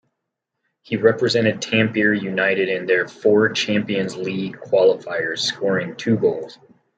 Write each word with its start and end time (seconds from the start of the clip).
He 0.81 0.97
represented 0.97 1.61
Tampere 1.61 2.15
United 2.19 2.69
in 2.69 2.87
their 2.87 3.07
four 3.07 3.49
Champions 3.49 4.15
League 4.17 4.57
Qualifiers 4.57 5.41
scoring 5.41 5.95
two 5.95 6.17
goals. 6.17 6.57